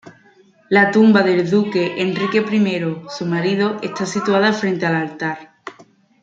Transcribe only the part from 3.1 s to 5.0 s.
marido, está situada frente al